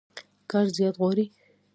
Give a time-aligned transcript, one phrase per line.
[0.49, 1.25] کار زيار غواړي.